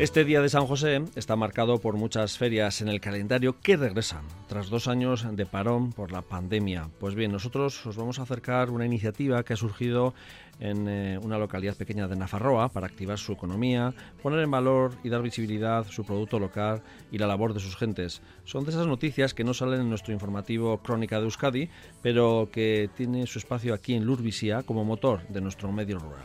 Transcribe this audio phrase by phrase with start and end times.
[0.00, 4.24] Este día de San José está marcado por muchas ferias en el calendario que regresan
[4.48, 6.88] tras dos años de parón por la pandemia.
[6.98, 10.14] Pues bien, nosotros os vamos a acercar una iniciativa que ha surgido
[10.58, 15.10] en eh, una localidad pequeña de Nafarroa para activar su economía, poner en valor y
[15.10, 16.80] dar visibilidad su producto local
[17.12, 18.22] y la labor de sus gentes.
[18.44, 21.68] Son de esas noticias que no salen en nuestro informativo Crónica de Euskadi,
[22.00, 26.24] pero que tiene su espacio aquí en Lurvisia como motor de nuestro medio rural.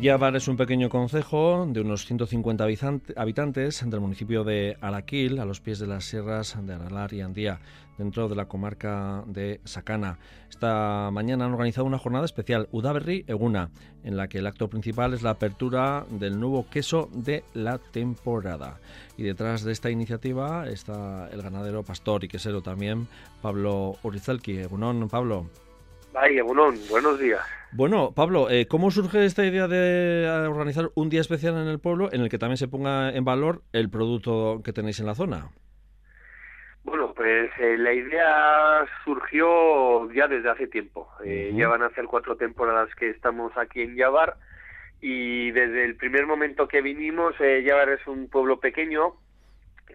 [0.00, 2.64] Yabar es un pequeño concejo de unos 150
[3.16, 7.58] habitantes del municipio de Araquil, a los pies de las sierras de Aralar y Andía,
[7.98, 10.18] dentro de la comarca de Sacana.
[10.48, 13.70] Esta mañana han organizado una jornada especial, Udaberri Eguna,
[14.04, 18.80] en la que el acto principal es la apertura del nuevo queso de la temporada.
[19.16, 23.06] Y detrás de esta iniciativa está el ganadero pastor y quesero también,
[23.42, 24.58] Pablo Urizelki.
[24.58, 25.50] Egunón, Pablo.
[26.14, 27.40] Ay, Egunón, buenos días.
[27.72, 31.78] Bueno, Pablo, eh, ¿cómo surge esta idea de eh, organizar un día especial en el
[31.78, 35.14] pueblo en el que también se ponga en valor el producto que tenéis en la
[35.14, 35.50] zona?
[36.86, 41.08] Bueno, pues eh, la idea surgió ya desde hace tiempo.
[41.24, 44.36] Ya van a ser cuatro temporadas que estamos aquí en Yavar
[45.00, 49.14] y desde el primer momento que vinimos, Yavar es un pueblo pequeño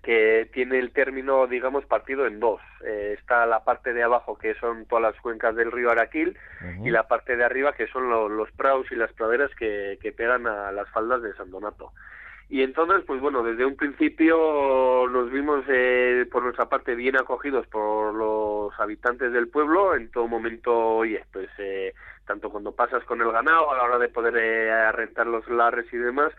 [0.03, 2.59] que tiene el término, digamos, partido en dos.
[2.83, 6.37] Eh, está la parte de abajo, que son todas las cuencas del río Araquil,
[6.83, 10.45] y la parte de arriba, que son los praus y las praderas que, que pegan
[10.45, 11.93] a las faldas de San Donato.
[12.51, 17.65] Y entonces, pues bueno, desde un principio nos vimos eh, por nuestra parte bien acogidos
[17.67, 19.95] por los habitantes del pueblo.
[19.95, 21.93] En todo momento, oye, pues eh,
[22.25, 25.85] tanto cuando pasas con el ganado a la hora de poder eh, rentar los lares
[25.93, 26.33] y demás,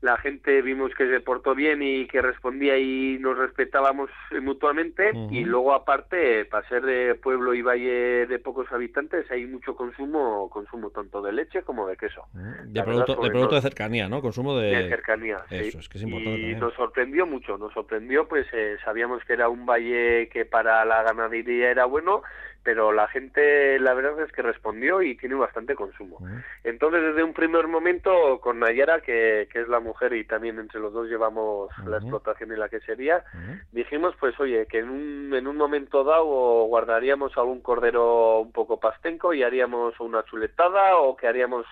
[0.00, 5.44] la gente vimos que se portó bien y que respondía y nos respetábamos mutuamente y
[5.44, 10.90] luego aparte para ser de pueblo y valle de pocos habitantes hay mucho consumo consumo
[10.90, 12.24] tanto de leche como de queso.
[12.32, 16.40] De, producto, de producto de cercanía no consumo de, cercanía eso es que es importante
[16.40, 20.84] y nos sorprendió mucho nos sorprendió pues eh, sabíamos que era un valle que para
[20.86, 22.22] la ganadería era bueno
[22.62, 26.18] pero la gente la verdad es que respondió y tiene bastante consumo.
[26.64, 30.80] Entonces desde un primer momento con Nayara, que, que, es la mujer y también entre
[30.80, 33.24] los dos llevamos la explotación y la quesería,
[33.72, 38.78] dijimos pues oye que en un, en un momento dado guardaríamos algún cordero un poco
[38.78, 41.66] pastenco y haríamos una chuletada o que haríamos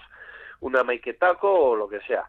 [0.60, 2.24] una maiquetaco o lo que sea.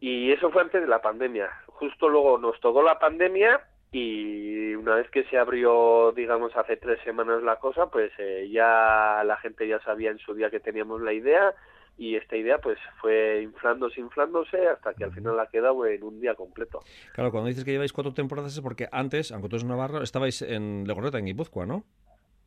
[0.00, 1.50] Y eso fue antes de la pandemia.
[1.66, 3.60] Justo luego nos tocó la pandemia
[3.92, 9.22] y una vez que se abrió, digamos, hace tres semanas la cosa, pues eh, ya
[9.24, 11.54] la gente ya sabía en su día que teníamos la idea
[11.98, 16.20] y esta idea pues fue inflándose, inflándose hasta que al final ha quedado en un
[16.20, 16.80] día completo.
[17.12, 20.40] Claro, cuando dices que lleváis cuatro temporadas es porque antes, aunque tú eres Navarro, estabais
[20.40, 21.84] en Legorreta, en Guipúzcoa, ¿no?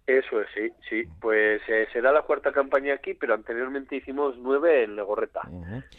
[0.08, 1.04] Eso es, sí, sí.
[1.20, 5.42] Pues eh, será la cuarta campaña aquí, pero anteriormente hicimos nueve en Legorreta.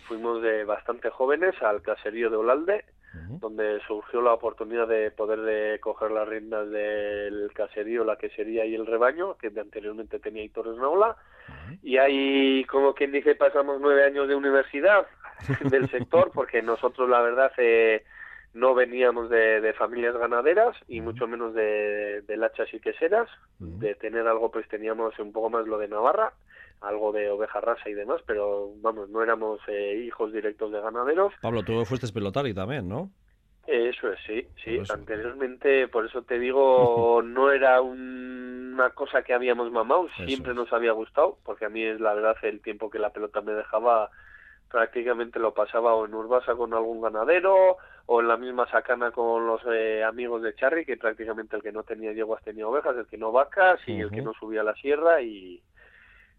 [0.06, 2.84] Fuimos de bastante jóvenes al caserío de Olalde,
[3.40, 8.74] donde surgió la oportunidad de poder de coger las riendas del caserío, la quesería y
[8.74, 11.16] el rebaño, que anteriormente tenía Torres Naula.
[11.82, 15.06] Y ahí, como quien dice, pasamos nueve años de universidad
[15.70, 18.04] del sector, porque nosotros, la verdad, eh,
[18.54, 23.28] no veníamos de, familias ganaderas y mucho menos de, de lachas y queseras.
[23.58, 26.32] De tener algo, pues teníamos un poco más lo de Navarra
[26.80, 31.32] algo de oveja rasa y demás, pero vamos, no éramos eh, hijos directos de ganaderos.
[31.40, 33.10] Pablo, tú fuiste pelotari también, ¿no?
[33.66, 34.80] Eso es, sí, sí.
[34.92, 40.92] Anteriormente, por eso te digo, no era una cosa que habíamos mamado, siempre nos había
[40.92, 44.10] gustado, porque a mí es la verdad el tiempo que la pelota me dejaba
[44.70, 47.76] prácticamente lo pasaba o en Urbasa con algún ganadero
[48.06, 51.72] o en la misma sacana con los eh, amigos de Charry, que prácticamente el que
[51.72, 54.64] no tenía yeguas tenía ovejas, el que no vacas y el que no subía a
[54.64, 55.62] la sierra y,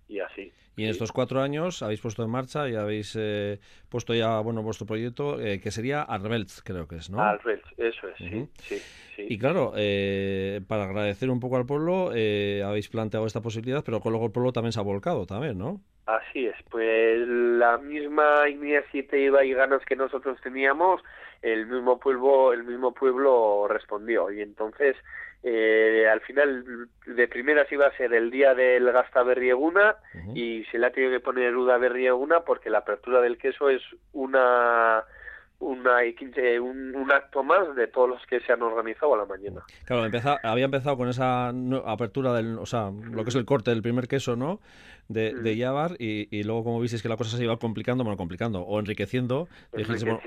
[0.07, 0.51] y así.
[0.75, 3.59] Y en estos cuatro años habéis puesto en marcha y habéis eh,
[3.89, 7.19] puesto ya bueno vuestro proyecto eh, que sería Arbelts, creo que es, ¿no?
[7.19, 8.79] Arbelts, eso es, sí,
[9.15, 13.99] sí, Y claro, eh, para agradecer un poco al pueblo habéis planteado esta posibilidad, pero
[14.05, 15.81] luego el pueblo también se ha volcado también, ¿no?
[16.07, 21.01] Así es, pues la misma iniciativa y ganas que nosotros teníamos,
[21.41, 24.31] el mismo pueblo, el mismo pueblo respondió.
[24.31, 24.95] Y entonces
[25.43, 29.97] eh, al final de primeras iba a ser el día del Gasta Berrieguna
[30.33, 33.81] y se le ha tenido que poner Uda Berrieguna porque la apertura del queso es
[34.13, 35.03] una
[35.59, 35.97] una
[36.61, 39.63] un, un, acto más de todos los que se han organizado a la mañana.
[39.85, 40.09] Claro,
[40.43, 41.49] había empezado con esa
[41.85, 44.59] apertura del, o sea, lo que es el corte del primer queso, ¿no?
[45.07, 45.53] De, de
[45.99, 49.47] y, y, luego como visteis que la cosa se iba complicando, bueno, complicando o enriqueciendo,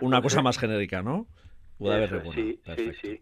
[0.00, 1.26] una cosa más genérica, ¿no?
[1.78, 3.20] Uda sí, sí, sí.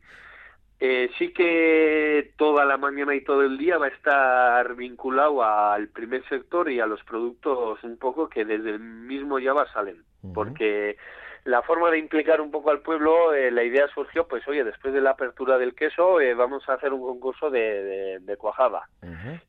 [0.81, 5.88] Eh, sí que toda la mañana y todo el día va a estar vinculado al
[5.88, 10.96] primer sector y a los productos un poco que desde el mismo Java salen, porque
[11.44, 14.93] la forma de implicar un poco al pueblo, eh, la idea surgió, pues oye, después
[14.93, 18.88] de la apertura del queso, eh, vamos a hacer un concurso de, de, cuajada.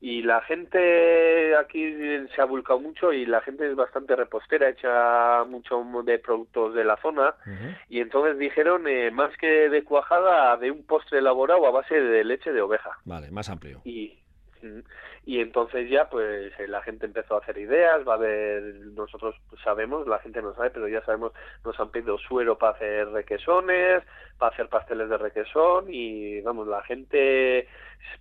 [0.01, 1.93] Y la gente aquí
[2.33, 6.83] se ha volcado mucho y la gente es bastante repostera, echa mucho de productos de
[6.83, 7.35] la zona.
[7.89, 12.23] Y entonces dijeron, eh, más que de cuajada, de un postre elaborado a base de
[12.23, 12.91] leche de oveja.
[13.05, 13.81] Vale, más amplio.
[13.83, 14.19] Y,
[15.29, 18.63] y entonces ya pues eh, la gente empezó a hacer ideas, va a haber,
[18.95, 21.33] nosotros sabemos, la gente no sabe, pero ya sabemos,
[21.63, 24.01] nos han pedido suero para hacer requesones,
[24.39, 27.67] para hacer pasteles de requesón y vamos, la gente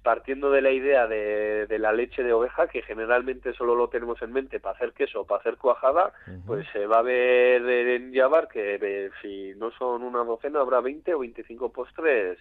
[0.03, 4.21] partiendo de la idea de, de la leche de oveja, que generalmente solo lo tenemos
[4.21, 6.13] en mente para hacer queso, para hacer cuajada,
[6.47, 10.83] pues se va a ver en Yavar que eh, si no son una docena habrá
[10.83, 12.39] 20 o 25 postres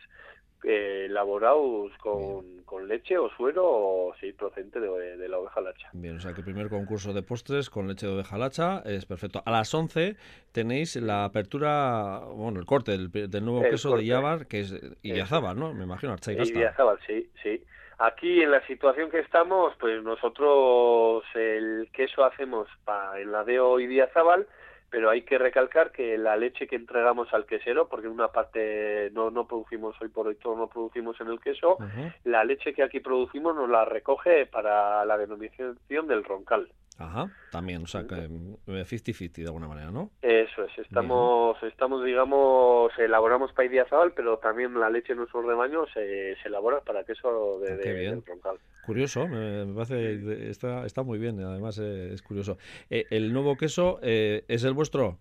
[0.67, 5.89] eh, elaborados con, con, leche o suero o sí, procedente de, la oveja lacha.
[5.93, 9.05] Bien, o sea que el primer concurso de postres con leche de oveja lacha es
[9.05, 9.41] perfecto.
[9.45, 10.15] A las 11
[10.51, 14.73] tenéis la apertura, bueno, el corte del, nuevo queso de Yavar, que es
[15.03, 15.73] Idiazábal, ¿no?
[15.73, 17.63] Me imagino, Idiazábal, sí, sí.
[17.99, 24.45] Aquí en la situación que estamos, pues nosotros el queso hacemos para el ladeo Idiazábal,
[24.89, 29.09] pero hay que recalcar que la leche que entregamos al quesero, porque en una parte
[29.13, 31.77] no, no producimos hoy por hoy todo no producimos en el queso,
[32.23, 36.69] la leche que aquí producimos nos la recoge para la denominación del roncal.
[36.99, 40.09] Ajá, también, o sea, que 50-50 de alguna manera, ¿no?
[40.21, 45.87] Eso es, estamos, estamos digamos, elaboramos para Idiazabal, pero también la leche en nuestros rebaños
[45.93, 48.57] se, se elabora para queso de, ah, del roncal.
[48.83, 52.57] Curioso, me, parece, está, está muy bien, además eh, es curioso.
[52.89, 55.19] Eh, ¿El nuevo queso eh, es el vuestro?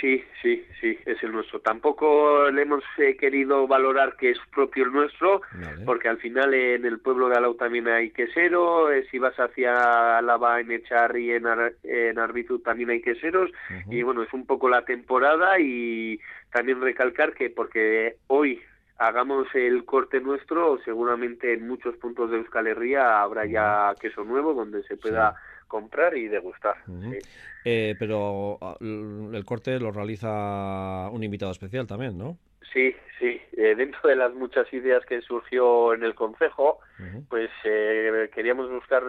[0.00, 1.60] Sí, sí, sí, es el nuestro.
[1.60, 5.40] Tampoco le hemos eh, querido valorar que es propio el nuestro,
[5.86, 10.18] porque al final en el pueblo de Alau también hay quesero, eh, si vas hacia
[10.18, 11.44] Alaba en Echarri, en,
[11.84, 13.50] en Arbizu también hay queseros,
[13.90, 16.20] y bueno, es un poco la temporada y
[16.52, 18.60] también recalcar que porque hoy
[18.98, 24.52] hagamos el corte nuestro, seguramente en muchos puntos de Euskal Herria habrá ya queso nuevo
[24.54, 26.76] donde se pueda comprar y degustar.
[27.64, 32.38] Eh, pero ah, el corte lo realiza un invitado especial también, ¿no?
[32.72, 33.40] Sí, sí.
[33.56, 36.80] Eh, dentro de las muchas ideas que surgió en el Consejo,
[37.28, 39.04] pues eh, queríamos buscar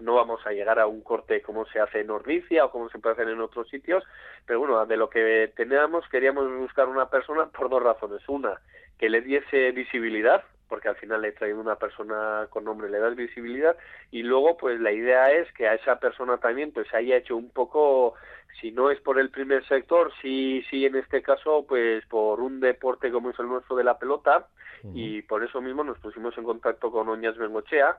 [0.00, 2.98] no vamos a llegar a un corte como se hace en Ordicia o como se
[2.98, 4.02] puede hacer en otros sitios,
[4.46, 8.22] pero bueno, de lo que teníamos queríamos buscar una persona por dos razones.
[8.28, 8.58] Una,
[8.98, 10.42] que le diese visibilidad,
[10.72, 13.76] porque al final le he traído una persona con nombre, le das visibilidad
[14.10, 17.50] y luego pues la idea es que a esa persona también pues haya hecho un
[17.50, 18.14] poco,
[18.58, 22.58] si no es por el primer sector, sí, sí en este caso pues por un
[22.58, 24.46] deporte como es el nuestro de la pelota
[24.94, 27.98] y por eso mismo nos pusimos en contacto con Oñas Bengochea,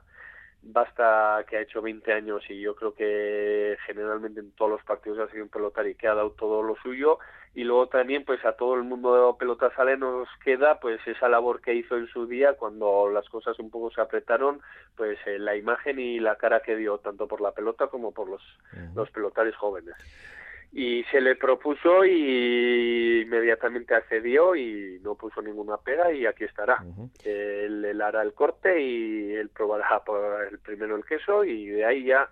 [0.63, 5.19] basta que ha hecho 20 años y yo creo que generalmente en todos los partidos
[5.19, 7.19] ha sido un pelotari y que ha dado todo lo suyo
[7.55, 11.29] y luego también pues a todo el mundo de pelota sale nos queda pues esa
[11.29, 14.61] labor que hizo en su día cuando las cosas un poco se apretaron
[14.95, 18.27] pues eh, la imagen y la cara que dio tanto por la pelota como por
[18.27, 18.41] los,
[18.95, 19.93] los pelotares jóvenes.
[20.75, 26.83] Y se le propuso y inmediatamente accedió y no puso ninguna pega y aquí estará.
[27.23, 32.05] él, hará el corte y él probará por el primero el queso y de ahí
[32.05, 32.27] ya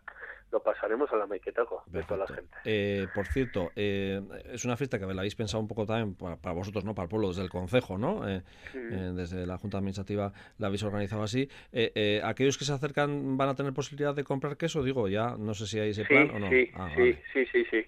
[0.51, 2.55] lo pasaremos a la Maiketaco de toda la gente.
[2.65, 6.53] Eh, por cierto, eh, es una fiesta que la habéis pensado un poco también para,
[6.53, 6.93] vosotros, ¿no?
[6.93, 8.27] Para el pueblo, desde el Consejo, ¿no?
[8.27, 8.41] Eh,
[8.73, 11.49] desde la Junta Administrativa la habéis organizado así.
[12.23, 14.83] ¿Aquellos que se acercan van a tener posibilidad de comprar queso?
[14.83, 16.49] Digo, ya no sé si hay ese plan o no.
[16.49, 17.85] Sí, ah, sí, sí, sí, sí,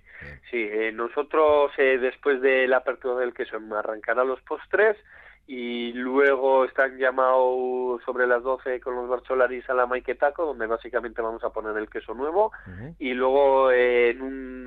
[0.50, 0.70] sí.
[0.94, 4.98] nosotros, después de la apertura del queso, arrancará los postres
[5.46, 11.22] y luego están llamados sobre las 12 con los barcholaris a la Maiketaco, donde básicamente
[11.22, 12.52] vamos a poner el queso nuevo,
[13.00, 14.22] y luego en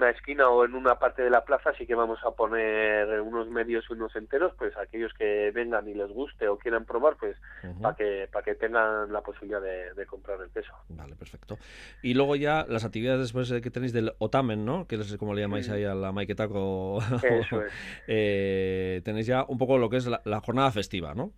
[0.06, 3.48] una esquina o en una parte de la plaza sí que vamos a poner unos
[3.50, 7.36] medios y unos enteros, pues aquellos que vengan y les guste o quieran probar, pues
[7.82, 10.72] para que para que tengan la posibilidad de, comprar el queso.
[10.88, 11.58] Vale, perfecto.
[12.02, 14.86] Y luego ya las actividades después que tenéis del Otamen, ¿no?
[14.86, 16.98] Que es como le llamáis ahí a la Maiketaco.
[17.22, 17.72] Eso es.
[18.08, 21.32] Eh, tenéis ya un poco lo que es la jornada festiva, ¿no?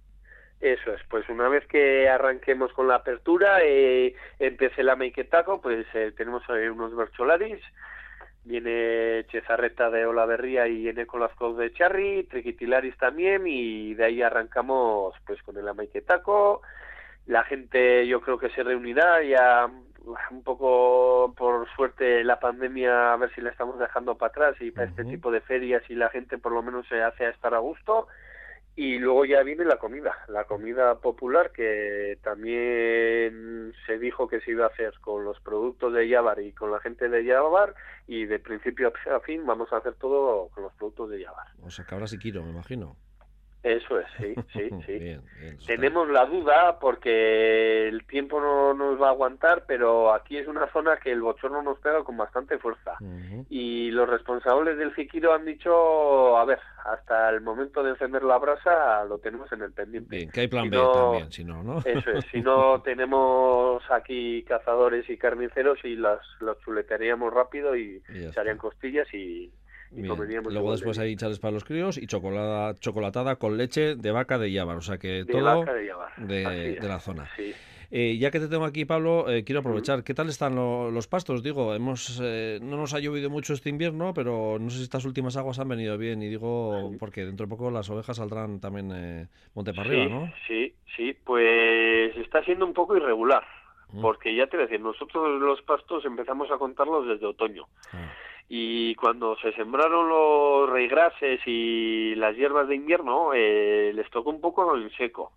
[0.60, 5.87] Eso es, pues una vez que arranquemos con la apertura, eh, empiece la Meiketaco, pues
[5.94, 7.60] eh, tenemos unos bercholaris,
[8.49, 14.23] viene Chezarreta de Olaverría y viene con las de Charri, Triquitilaris también, y de ahí
[14.23, 16.62] arrancamos pues con el Amaiketaco.
[17.26, 19.69] La gente yo creo que se reunirá ya
[20.31, 24.71] un poco por suerte la pandemia a ver si la estamos dejando para atrás y
[24.71, 27.52] para este tipo de ferias y la gente por lo menos se hace a estar
[27.55, 28.09] a gusto
[28.80, 34.52] y luego ya viene la comida, la comida popular que también se dijo que se
[34.52, 37.75] iba a hacer con los productos de Yavar y con la gente de Yavar
[38.06, 41.49] y de principio a fin vamos a hacer todo con los productos de Yavar.
[41.61, 42.94] O sea, que ahora sí quiero, me imagino.
[43.62, 45.67] Eso es, sí, sí, sí.
[45.67, 50.71] Tenemos la duda porque el tiempo no nos va a aguantar, pero aquí es una
[50.73, 52.97] zona que el bochorno nos pega con bastante fuerza.
[53.50, 58.38] Y los responsables del Jiquiro han dicho, a ver, hasta el momento de encender la
[58.38, 60.17] brasa lo tenemos en el pendiente.
[60.17, 61.79] Bien, que hay plan B también, si no, ¿no?
[61.85, 68.00] Eso es, si no tenemos aquí cazadores y carniceros y las, los chuletearíamos rápido y,
[68.33, 69.53] se harían costillas y
[69.90, 74.52] Luego después hay chales para los críos y chocolada, chocolatada con leche de vaca de
[74.52, 75.64] Yabar, o sea que todo
[76.16, 77.28] de, la zona.
[77.90, 80.04] Eh, ya que te tengo aquí, Pablo, eh, quiero aprovechar.
[80.04, 81.42] ¿Qué tal están los pastos?
[81.42, 85.07] Digo, hemos eh, no nos ha llovido mucho este invierno, pero no sé si estas
[85.07, 86.23] últimas aguas han venido bien.
[86.23, 90.33] Y digo, porque dentro de poco las ovejas saldrán también monte para arriba, ¿no?
[90.47, 93.45] Sí, sí, pues está siendo un poco irregular.
[93.90, 94.02] Mm.
[94.02, 97.64] Porque ya te decía, nosotros los pastos empezamos a contarlos desde otoño.
[97.90, 98.12] Ah
[98.49, 104.40] y cuando se sembraron los reigrases y las hierbas de invierno eh, les tocó un
[104.40, 105.33] poco en seco.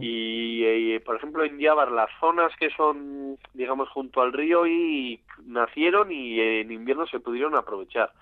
[0.00, 5.20] Y, eh, por ejemplo en Yavar las zonas que son digamos junto al río y
[5.46, 8.12] nacieron y en invierno se pudieron aprovechar.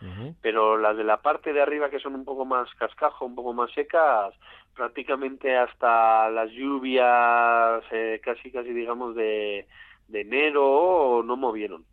[0.41, 3.53] Pero las de la parte de arriba que son un poco más cascajo un poco
[3.53, 4.35] más secas
[4.75, 9.67] prácticamente hasta las lluvias eh, casi casi digamos de,
[10.09, 11.85] de enero no movieron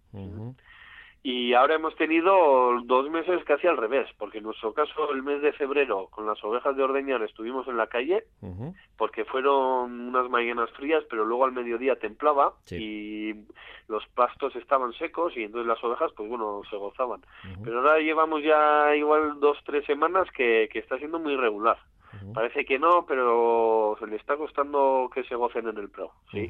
[1.29, 5.43] y ahora hemos tenido dos meses casi al revés, porque en nuestro caso el mes
[5.43, 8.23] de febrero con las ovejas de ordeñar estuvimos en la calle,
[8.97, 13.33] porque fueron unas mañanas frías, pero luego al mediodía templaba y
[13.87, 17.21] los pastos estaban secos y entonces las ovejas pues bueno se gozaban.
[17.63, 21.77] Pero ahora llevamos ya igual dos, tres semanas que, que está siendo muy irregular.
[22.33, 26.11] Parece que no, pero se le está costando que se gocen en el pro.
[26.31, 26.49] ¿sí?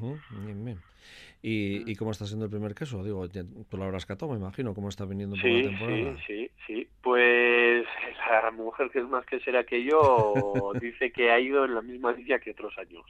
[1.42, 3.02] ¿Y, ¿Y, cómo está siendo el primer queso?
[3.02, 6.18] Digo, tú lo habrás catado, me imagino, cómo está viniendo por la temporada.
[6.28, 6.88] Sí, sí, sí.
[7.02, 7.86] Pues
[8.44, 10.34] la mujer que es más que será que yo
[10.82, 13.06] dice que ha ido en la misma línea que otros años.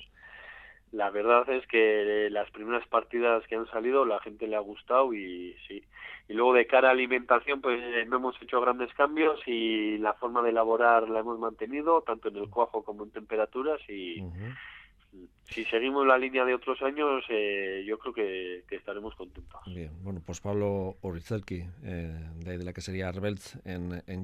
[0.92, 5.14] La verdad es que las primeras partidas que han salido la gente le ha gustado
[5.14, 5.84] y sí.
[6.28, 10.44] Y luego de cara a alimentación pues no hemos hecho grandes cambios y la forma
[10.44, 14.24] de elaborar la hemos mantenido tanto en el cuajo como en temperaturas y
[15.50, 19.62] si seguimos la línea de otros años, eh, yo creo que, estaremos contentos.
[19.66, 24.24] Bien, bueno, pues Pablo Orizelki, eh, de, la que sería Arbelz en, en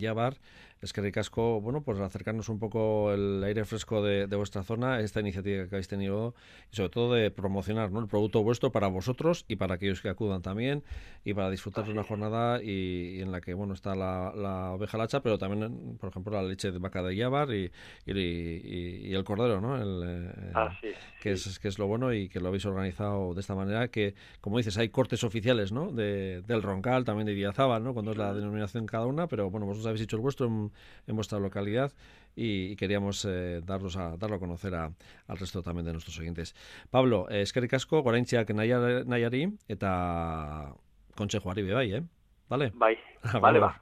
[0.82, 5.20] es que ricasco, bueno, pues acercarnos un poco el aire fresco de, vuestra zona, esta
[5.20, 6.36] iniciativa que habéis tenido
[6.72, 8.02] y sobre todo de promocionar ¿no?
[8.02, 10.84] el producto vuestro para vosotros y para aquellos que acudan también
[11.24, 15.22] y para disfrutar de una jornada y, en la que, bueno, está la, oveja lacha,
[15.22, 17.72] pero también, por ejemplo, la leche de vaca de Yavar y,
[18.06, 19.82] y, el cordero, ¿no?
[19.82, 20.90] El, eh, ah, sí
[21.26, 24.14] que es, que es lo bueno y que lo habéis organizado de esta manera, que
[24.42, 25.92] como dices, hay cortes oficiales, ¿no?
[25.92, 27.96] De, del Roncal, también de Diazábal, ¿no?
[27.96, 31.40] Cuando es la denominación cada una, pero bueno, vosotros habéis hecho el vuestro en, vuestra
[31.40, 31.92] localidad
[32.36, 34.92] y, queríamos eh, darlos a, darlo a conocer a,
[35.28, 36.54] al resto también de nuestros oyentes.
[36.92, 40.76] Pablo, eh, eskerrik asko, goraintziak nahiari, eta
[41.18, 42.04] kontsejoari bai, eh?
[42.48, 42.72] Vale?
[42.76, 43.00] Bai,
[43.42, 43.74] vale, va.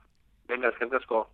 [0.47, 1.27] Venga, eskerrik asko.